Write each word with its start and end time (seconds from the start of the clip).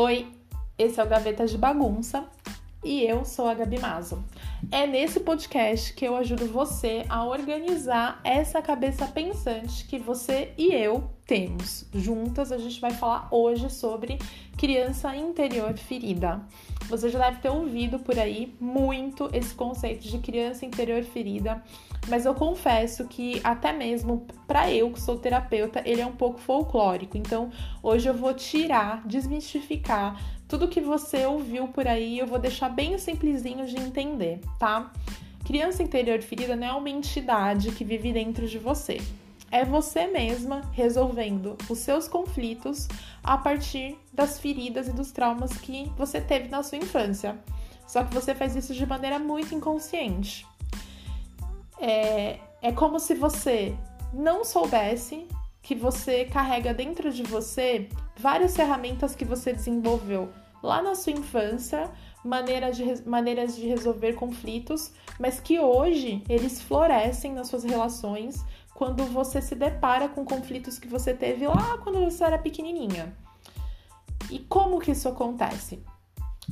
Oi, 0.00 0.28
esse 0.78 1.00
é 1.00 1.02
o 1.02 1.08
Gaveta 1.08 1.44
de 1.44 1.58
Bagunça 1.58 2.24
e 2.84 3.02
eu 3.02 3.24
sou 3.24 3.48
a 3.48 3.54
Gabi 3.54 3.80
Mazo. 3.80 4.24
É 4.70 4.86
nesse 4.86 5.18
podcast 5.18 5.92
que 5.92 6.04
eu 6.04 6.14
ajudo 6.14 6.46
você 6.46 7.04
a 7.08 7.24
organizar 7.24 8.20
essa 8.22 8.62
cabeça 8.62 9.08
pensante 9.08 9.84
que 9.88 9.98
você 9.98 10.52
e 10.56 10.72
eu 10.72 11.10
temos. 11.26 11.84
Juntas 11.92 12.52
a 12.52 12.58
gente 12.58 12.80
vai 12.80 12.92
falar 12.92 13.26
hoje 13.32 13.68
sobre 13.70 14.20
criança 14.56 15.16
interior 15.16 15.76
ferida. 15.76 16.42
Você 16.88 17.10
já 17.10 17.18
deve 17.18 17.40
ter 17.40 17.50
ouvido 17.50 17.98
por 17.98 18.18
aí 18.18 18.54
muito 18.58 19.28
esse 19.32 19.54
conceito 19.54 20.08
de 20.08 20.18
criança 20.18 20.64
interior 20.64 21.02
ferida, 21.02 21.62
mas 22.08 22.24
eu 22.24 22.34
confesso 22.34 23.04
que 23.04 23.40
até 23.44 23.72
mesmo 23.72 24.26
para 24.46 24.72
eu 24.72 24.90
que 24.90 25.00
sou 25.00 25.18
terapeuta, 25.18 25.82
ele 25.84 26.00
é 26.00 26.06
um 26.06 26.16
pouco 26.16 26.40
folclórico. 26.40 27.18
Então, 27.18 27.50
hoje 27.82 28.08
eu 28.08 28.14
vou 28.14 28.32
tirar, 28.32 29.06
desmistificar 29.06 30.18
tudo 30.48 30.66
que 30.66 30.80
você 30.80 31.26
ouviu 31.26 31.68
por 31.68 31.86
aí, 31.86 32.18
eu 32.18 32.26
vou 32.26 32.38
deixar 32.38 32.70
bem 32.70 32.96
simplesinho 32.96 33.66
de 33.66 33.76
entender, 33.76 34.40
tá? 34.58 34.90
Criança 35.44 35.82
interior 35.82 36.20
ferida 36.22 36.56
não 36.56 36.66
é 36.66 36.72
uma 36.72 36.90
entidade 36.90 37.70
que 37.72 37.84
vive 37.84 38.12
dentro 38.12 38.46
de 38.48 38.58
você. 38.58 38.98
É 39.50 39.64
você 39.64 40.06
mesma 40.06 40.62
resolvendo 40.72 41.56
os 41.70 41.78
seus 41.78 42.06
conflitos 42.06 42.86
a 43.22 43.38
partir 43.38 43.98
das 44.12 44.38
feridas 44.38 44.88
e 44.88 44.92
dos 44.92 45.10
traumas 45.10 45.52
que 45.58 45.90
você 45.96 46.20
teve 46.20 46.48
na 46.48 46.62
sua 46.62 46.78
infância. 46.78 47.38
Só 47.86 48.04
que 48.04 48.12
você 48.12 48.34
faz 48.34 48.54
isso 48.54 48.74
de 48.74 48.84
maneira 48.84 49.18
muito 49.18 49.54
inconsciente. 49.54 50.46
É, 51.80 52.38
é 52.60 52.72
como 52.72 53.00
se 53.00 53.14
você 53.14 53.74
não 54.12 54.44
soubesse 54.44 55.26
que 55.62 55.74
você 55.74 56.24
carrega 56.26 56.74
dentro 56.74 57.12
de 57.12 57.22
você 57.22 57.88
várias 58.16 58.56
ferramentas 58.56 59.14
que 59.14 59.24
você 59.24 59.52
desenvolveu 59.52 60.30
lá 60.62 60.82
na 60.82 60.94
sua 60.94 61.12
infância, 61.12 61.90
de, 62.74 63.08
maneiras 63.08 63.56
de 63.56 63.66
resolver 63.66 64.14
conflitos, 64.14 64.92
mas 65.18 65.40
que 65.40 65.58
hoje 65.58 66.22
eles 66.28 66.60
florescem 66.60 67.32
nas 67.32 67.48
suas 67.48 67.64
relações 67.64 68.44
quando 68.78 69.04
você 69.06 69.42
se 69.42 69.56
depara 69.56 70.08
com 70.08 70.24
conflitos 70.24 70.78
que 70.78 70.86
você 70.86 71.12
teve 71.12 71.44
lá 71.48 71.78
quando 71.78 71.98
você 71.98 72.22
era 72.22 72.38
pequenininha. 72.38 73.12
E 74.30 74.38
como 74.38 74.78
que 74.78 74.92
isso 74.92 75.08
acontece? 75.08 75.82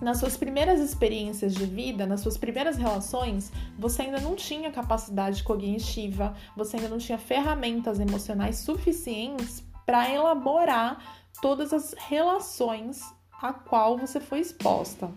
nas 0.00 0.18
suas 0.18 0.38
primeiras 0.38 0.80
experiências 0.80 1.52
de 1.52 1.66
vida, 1.66 2.06
nas 2.06 2.20
suas 2.20 2.38
primeiras 2.38 2.78
relações, 2.78 3.52
você 3.78 4.02
ainda 4.02 4.20
não 4.20 4.34
tinha 4.34 4.72
capacidade 4.72 5.42
cognitiva, 5.42 6.34
você 6.56 6.76
ainda 6.76 6.88
não 6.88 6.96
tinha 6.96 7.18
ferramentas 7.18 8.00
emocionais 8.00 8.56
suficientes 8.56 9.62
para 9.84 10.08
elaborar 10.08 11.26
todas 11.42 11.74
as 11.74 11.94
relações 12.08 13.02
a 13.42 13.52
qual 13.52 13.98
você 13.98 14.18
foi 14.18 14.40
exposta. 14.40 15.10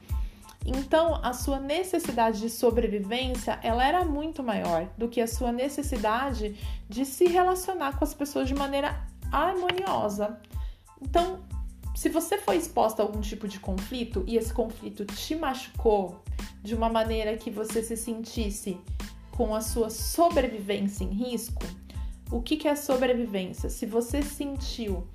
Então, 0.66 1.20
a 1.22 1.32
sua 1.32 1.60
necessidade 1.60 2.42
de 2.42 2.50
sobrevivência, 2.50 3.60
ela 3.62 3.88
era 3.88 4.04
muito 4.04 4.42
maior 4.42 4.90
do 4.98 5.08
que 5.08 5.22
a 5.22 5.28
sua 5.28 5.52
necessidade 5.52 6.58
de 6.90 7.06
se 7.06 7.26
relacionar 7.26 8.00
com 8.00 8.04
as 8.04 8.16
pessoas 8.16 8.48
de 8.48 8.56
maneira 8.56 9.06
harmoniosa. 9.32 10.40
Então, 11.00 11.46
se 11.96 12.10
você 12.10 12.40
foi 12.40 12.58
exposta 12.58 13.04
a 13.04 13.06
algum 13.06 13.22
tipo 13.22 13.48
de 13.48 13.60
conflito 13.60 14.24
e 14.26 14.38
esse 14.38 14.52
conflito 14.52 15.06
te 15.06 15.36
machucou 15.36 16.24
de 16.64 16.74
uma 16.74 16.90
maneira 16.90 17.38
que 17.38 17.52
você 17.52 17.84
se 17.84 17.96
sentisse 17.96 18.78
com 19.32 19.54
a 19.54 19.62
sua 19.62 19.92
sobrevivência 19.92 21.04
em 21.04 21.10
risco, 21.10 21.62
o 22.32 22.42
que, 22.42 22.58
que 22.58 22.68
é 22.68 22.76
sobrevivência? 22.76 23.70
Se 23.70 23.86
você 23.86 24.24
sentiu 24.24 25.08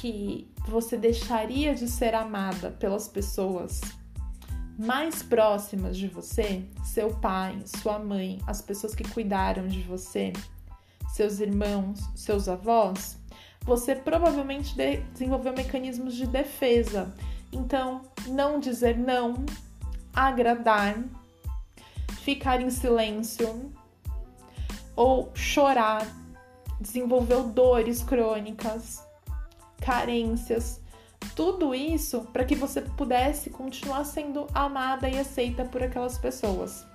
que 0.00 0.50
você 0.66 0.96
deixaria 0.96 1.74
de 1.74 1.88
ser 1.88 2.14
amada 2.14 2.70
pelas 2.70 3.06
pessoas 3.06 3.82
mais 4.78 5.22
próximas 5.22 5.96
de 5.96 6.08
você, 6.08 6.64
seu 6.84 7.10
pai, 7.10 7.56
sua 7.64 7.98
mãe, 7.98 8.40
as 8.46 8.60
pessoas 8.60 8.94
que 8.94 9.08
cuidaram 9.08 9.66
de 9.66 9.80
você, 9.82 10.32
seus 11.12 11.38
irmãos, 11.38 12.00
seus 12.14 12.48
avós, 12.48 13.18
você 13.62 13.94
provavelmente 13.94 14.74
desenvolveu 15.12 15.52
mecanismos 15.52 16.14
de 16.14 16.26
defesa. 16.26 17.14
Então, 17.52 18.02
não 18.26 18.58
dizer 18.58 18.98
não, 18.98 19.34
agradar, 20.12 20.96
ficar 22.20 22.60
em 22.60 22.70
silêncio 22.70 23.72
ou 24.96 25.30
chorar, 25.34 26.06
desenvolveu 26.80 27.44
dores 27.44 28.02
crônicas, 28.02 29.02
carências, 29.80 30.80
tudo 31.34 31.74
isso 31.74 32.22
para 32.32 32.44
que 32.44 32.54
você 32.54 32.80
pudesse 32.80 33.50
continuar 33.50 34.04
sendo 34.04 34.46
amada 34.54 35.08
e 35.08 35.18
aceita 35.18 35.64
por 35.64 35.82
aquelas 35.82 36.16
pessoas. 36.16 36.86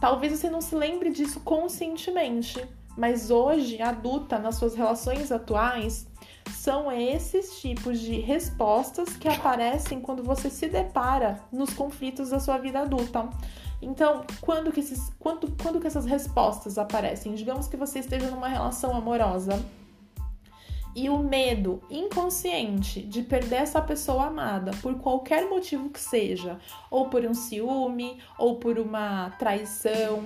Talvez 0.00 0.38
você 0.38 0.50
não 0.50 0.60
se 0.60 0.74
lembre 0.74 1.10
disso 1.10 1.40
conscientemente, 1.40 2.62
mas 2.96 3.30
hoje, 3.30 3.80
adulta, 3.80 4.38
nas 4.38 4.56
suas 4.56 4.74
relações 4.74 5.32
atuais, 5.32 6.06
são 6.52 6.90
esses 6.92 7.60
tipos 7.60 7.98
de 8.00 8.18
respostas 8.20 9.16
que 9.16 9.28
aparecem 9.28 10.00
quando 10.00 10.22
você 10.22 10.50
se 10.50 10.68
depara 10.68 11.40
nos 11.50 11.72
conflitos 11.72 12.30
da 12.30 12.40
sua 12.40 12.58
vida 12.58 12.80
adulta. 12.80 13.28
Então, 13.80 14.24
quando 14.40 14.72
que, 14.72 14.80
esses, 14.80 15.12
quando, 15.18 15.54
quando 15.62 15.80
que 15.80 15.86
essas 15.86 16.06
respostas 16.06 16.78
aparecem? 16.78 17.34
Digamos 17.34 17.68
que 17.68 17.76
você 17.76 17.98
esteja 17.98 18.30
numa 18.30 18.48
relação 18.48 18.96
amorosa 18.96 19.62
e 20.94 21.10
o 21.10 21.18
medo 21.18 21.82
inconsciente 21.90 23.02
de 23.02 23.22
perder 23.22 23.62
essa 23.62 23.82
pessoa 23.82 24.26
amada 24.26 24.70
por 24.80 24.94
qualquer 24.94 25.48
motivo 25.48 25.90
que 25.90 26.00
seja, 26.00 26.58
ou 26.90 27.08
por 27.08 27.24
um 27.24 27.34
ciúme, 27.34 28.18
ou 28.38 28.56
por 28.56 28.78
uma 28.78 29.30
traição, 29.38 30.24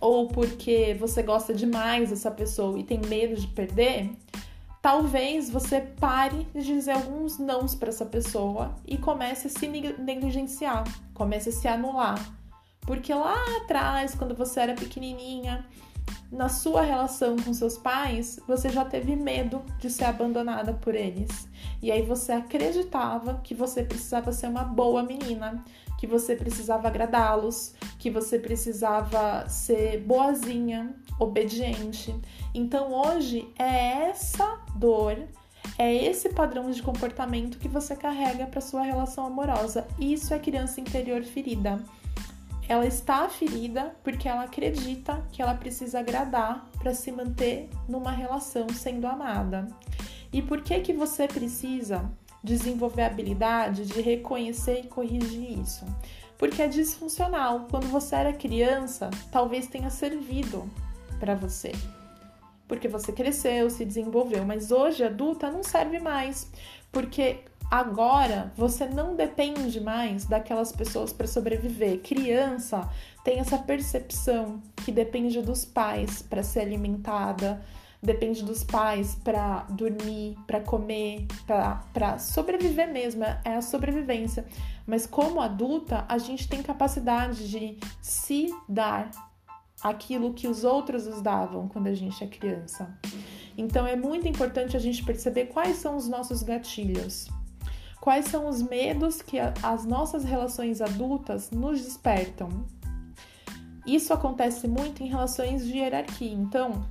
ou 0.00 0.28
porque 0.28 0.96
você 0.98 1.22
gosta 1.22 1.54
demais 1.54 2.10
dessa 2.10 2.30
pessoa 2.30 2.78
e 2.78 2.84
tem 2.84 3.00
medo 3.00 3.40
de 3.40 3.46
perder, 3.46 4.10
talvez 4.82 5.48
você 5.48 5.80
pare 5.80 6.46
de 6.52 6.62
dizer 6.62 6.90
alguns 6.90 7.38
nãos 7.38 7.74
para 7.74 7.88
essa 7.88 8.04
pessoa 8.04 8.74
e 8.86 8.98
comece 8.98 9.46
a 9.46 9.50
se 9.50 9.66
negligenciar, 9.66 10.84
comece 11.14 11.50
a 11.50 11.52
se 11.52 11.68
anular. 11.68 12.18
Porque 12.80 13.14
lá 13.14 13.36
atrás, 13.62 14.14
quando 14.14 14.34
você 14.34 14.58
era 14.58 14.74
pequenininha, 14.74 15.64
na 16.32 16.48
sua 16.48 16.80
relação 16.82 17.36
com 17.36 17.52
seus 17.52 17.76
pais, 17.76 18.40
você 18.48 18.70
já 18.70 18.86
teve 18.86 19.14
medo 19.14 19.62
de 19.78 19.90
ser 19.90 20.04
abandonada 20.04 20.72
por 20.72 20.94
eles. 20.94 21.46
E 21.82 21.92
aí 21.92 22.00
você 22.02 22.32
acreditava 22.32 23.40
que 23.44 23.54
você 23.54 23.84
precisava 23.84 24.32
ser 24.32 24.46
uma 24.46 24.64
boa 24.64 25.02
menina, 25.02 25.62
que 25.98 26.06
você 26.06 26.34
precisava 26.34 26.88
agradá-los, 26.88 27.74
que 27.98 28.10
você 28.10 28.38
precisava 28.38 29.46
ser 29.46 30.00
boazinha, 30.00 30.94
obediente. 31.18 32.14
Então 32.54 32.92
hoje 32.92 33.46
é 33.58 34.08
essa 34.08 34.58
dor, 34.74 35.18
é 35.78 35.94
esse 35.94 36.30
padrão 36.30 36.70
de 36.70 36.82
comportamento 36.82 37.58
que 37.58 37.68
você 37.68 37.94
carrega 37.94 38.46
para 38.46 38.60
sua 38.62 38.82
relação 38.82 39.26
amorosa. 39.26 39.86
Isso 39.98 40.32
é 40.32 40.38
criança 40.38 40.80
interior 40.80 41.22
ferida. 41.22 41.78
Ela 42.68 42.86
está 42.86 43.28
ferida 43.28 43.94
porque 44.02 44.28
ela 44.28 44.44
acredita 44.44 45.22
que 45.32 45.42
ela 45.42 45.54
precisa 45.54 46.00
agradar 46.00 46.68
para 46.78 46.94
se 46.94 47.10
manter 47.12 47.68
numa 47.88 48.12
relação 48.12 48.68
sendo 48.68 49.06
amada. 49.06 49.66
E 50.32 50.40
por 50.40 50.62
que 50.62 50.80
que 50.80 50.92
você 50.92 51.28
precisa 51.28 52.10
desenvolver 52.42 53.02
a 53.02 53.06
habilidade 53.06 53.86
de 53.86 54.00
reconhecer 54.00 54.80
e 54.80 54.88
corrigir 54.88 55.60
isso. 55.60 55.84
Porque 56.36 56.60
é 56.60 56.66
disfuncional. 56.66 57.68
Quando 57.70 57.86
você 57.86 58.16
era 58.16 58.32
criança, 58.32 59.10
talvez 59.30 59.68
tenha 59.68 59.90
servido 59.90 60.68
para 61.20 61.34
você. 61.34 61.72
Porque 62.66 62.88
você 62.88 63.12
cresceu, 63.12 63.70
se 63.70 63.84
desenvolveu, 63.84 64.44
mas 64.44 64.72
hoje 64.72 65.04
adulta 65.04 65.50
não 65.50 65.62
serve 65.62 66.00
mais, 66.00 66.50
porque 66.90 67.40
agora 67.72 68.52
você 68.54 68.84
não 68.84 69.16
depende 69.16 69.80
mais 69.80 70.26
daquelas 70.26 70.70
pessoas 70.70 71.10
para 71.10 71.26
sobreviver. 71.26 72.02
Criança 72.02 72.86
tem 73.24 73.38
essa 73.38 73.56
percepção 73.56 74.60
que 74.84 74.92
depende 74.92 75.40
dos 75.40 75.64
pais 75.64 76.20
para 76.20 76.42
ser 76.42 76.60
alimentada, 76.60 77.64
depende 78.02 78.44
dos 78.44 78.62
pais 78.62 79.14
para 79.14 79.60
dormir, 79.70 80.36
para 80.46 80.60
comer, 80.60 81.26
para 81.94 82.18
sobreviver 82.18 82.92
mesmo, 82.92 83.24
é 83.24 83.56
a 83.56 83.62
sobrevivência. 83.62 84.44
Mas 84.86 85.06
como 85.06 85.40
adulta, 85.40 86.04
a 86.10 86.18
gente 86.18 86.46
tem 86.46 86.62
capacidade 86.62 87.48
de 87.48 87.78
se 88.02 88.54
dar 88.68 89.10
aquilo 89.82 90.34
que 90.34 90.46
os 90.46 90.62
outros 90.62 91.06
nos 91.06 91.22
davam 91.22 91.68
quando 91.68 91.86
a 91.86 91.94
gente 91.94 92.22
é 92.22 92.26
criança. 92.26 92.94
Então 93.56 93.86
é 93.86 93.96
muito 93.96 94.28
importante 94.28 94.76
a 94.76 94.80
gente 94.80 95.02
perceber 95.02 95.46
quais 95.46 95.78
são 95.78 95.96
os 95.96 96.06
nossos 96.06 96.42
gatilhos. 96.42 97.30
Quais 98.02 98.24
são 98.24 98.48
os 98.48 98.60
medos 98.60 99.22
que 99.22 99.38
as 99.38 99.84
nossas 99.84 100.24
relações 100.24 100.80
adultas 100.80 101.52
nos 101.52 101.80
despertam? 101.80 102.48
Isso 103.86 104.12
acontece 104.12 104.66
muito 104.66 105.04
em 105.04 105.06
relações 105.06 105.64
de 105.64 105.78
hierarquia. 105.78 106.32
Então, 106.32 106.84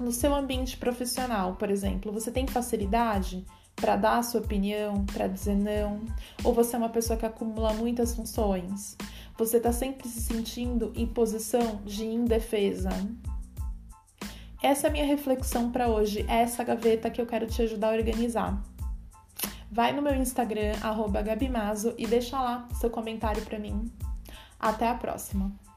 no 0.00 0.10
seu 0.10 0.34
ambiente 0.34 0.76
profissional, 0.76 1.54
por 1.54 1.70
exemplo, 1.70 2.10
você 2.10 2.32
tem 2.32 2.48
facilidade 2.48 3.46
para 3.76 3.94
dar 3.94 4.18
a 4.18 4.24
sua 4.24 4.40
opinião, 4.40 5.04
para 5.04 5.28
dizer 5.28 5.54
não? 5.54 6.00
Ou 6.42 6.52
você 6.52 6.74
é 6.74 6.80
uma 6.80 6.88
pessoa 6.88 7.16
que 7.16 7.24
acumula 7.24 7.72
muitas 7.74 8.16
funções? 8.16 8.96
Você 9.38 9.58
está 9.58 9.70
sempre 9.70 10.08
se 10.08 10.20
sentindo 10.20 10.92
em 10.96 11.06
posição 11.06 11.80
de 11.84 12.04
indefesa? 12.04 12.90
Essa 14.60 14.88
é 14.88 14.90
a 14.90 14.92
minha 14.92 15.06
reflexão 15.06 15.70
para 15.70 15.86
hoje, 15.86 16.26
é 16.28 16.40
essa 16.40 16.64
gaveta 16.64 17.08
que 17.08 17.20
eu 17.20 17.26
quero 17.26 17.46
te 17.46 17.62
ajudar 17.62 17.90
a 17.90 17.96
organizar. 17.96 18.60
Vai 19.70 19.92
no 19.92 20.02
meu 20.02 20.14
Instagram, 20.14 20.74
Gabimazo, 21.22 21.94
e 21.96 22.06
deixa 22.06 22.40
lá 22.40 22.66
seu 22.74 22.90
comentário 22.90 23.42
para 23.44 23.58
mim. 23.58 23.90
Até 24.58 24.88
a 24.88 24.94
próxima! 24.94 25.69